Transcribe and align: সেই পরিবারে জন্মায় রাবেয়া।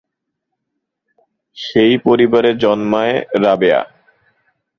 সেই 1.57 1.93
পরিবারে 1.97 2.51
জন্মায় 2.55 3.15
রাবেয়া। 3.41 3.81